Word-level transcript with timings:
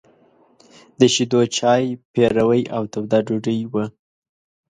د 0.99 1.01
شيدو 1.13 1.39
چای، 1.57 1.83
پيروی 2.13 2.61
او 2.75 2.83
توده 2.93 3.19
ډوډۍ 3.27 3.59
وه. 3.71 3.85